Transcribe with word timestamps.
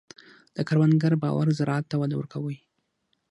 د 0.55 0.57
کروندګر 0.67 1.13
باور 1.23 1.47
زراعت 1.59 1.85
ته 1.91 1.95
وده 2.01 2.15
ورکوي. 2.17 2.57